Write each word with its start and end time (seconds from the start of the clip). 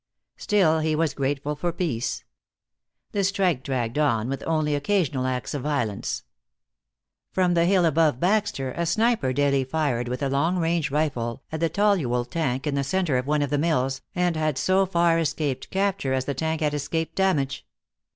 Still, 0.37 0.79
he 0.79 0.95
was 0.95 1.13
grateful 1.13 1.55
for 1.55 1.71
peace. 1.71 2.23
The 3.11 3.23
strike 3.23 3.61
dragged 3.63 3.99
on, 3.99 4.29
with 4.29 4.41
only 4.47 4.73
occasional 4.73 5.27
acts 5.27 5.53
of 5.53 5.61
violence. 5.61 6.23
From 7.31 7.53
the 7.53 7.65
hill 7.67 7.85
above 7.85 8.19
Baxter 8.19 8.71
a 8.71 8.87
sniper 8.87 9.31
daily 9.31 9.63
fired 9.63 10.07
with 10.07 10.23
a 10.23 10.27
long 10.27 10.57
range 10.57 10.89
rifle 10.89 11.43
at 11.51 11.59
the 11.59 11.69
toluol 11.69 12.27
tank 12.27 12.65
in 12.65 12.73
the 12.73 12.83
center 12.83 13.17
of 13.19 13.27
one 13.27 13.43
of 13.43 13.51
the 13.51 13.59
mills, 13.59 14.01
and 14.15 14.35
had 14.35 14.57
so 14.57 14.87
far 14.87 15.19
escaped 15.19 15.69
capture, 15.69 16.13
as 16.13 16.25
the 16.25 16.33
tank 16.33 16.61
had 16.61 16.73
escaped 16.73 17.13
damage. 17.13 17.67